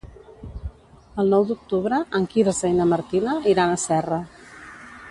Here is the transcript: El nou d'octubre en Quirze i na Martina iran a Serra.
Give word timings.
El 1.23 1.29
nou 1.33 1.45
d'octubre 1.51 2.01
en 2.21 2.27
Quirze 2.33 2.73
i 2.73 2.79
na 2.81 2.89
Martina 2.95 3.39
iran 3.55 3.77
a 3.77 3.79
Serra. 3.87 4.21